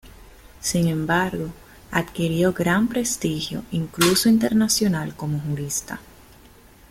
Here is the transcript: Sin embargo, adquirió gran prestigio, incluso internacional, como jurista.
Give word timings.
Sin 0.61 0.87
embargo, 0.87 1.51
adquirió 1.91 2.53
gran 2.53 2.87
prestigio, 2.87 3.61
incluso 3.69 4.29
internacional, 4.29 5.15
como 5.15 5.39
jurista. 5.39 5.99